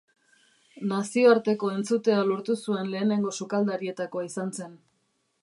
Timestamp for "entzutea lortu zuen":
1.73-2.91